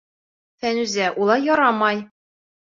Фәнүзә, 0.63 1.09
улай 1.25 1.45
ярамай... 1.49 2.03